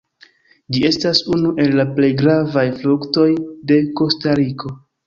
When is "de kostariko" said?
3.73-4.79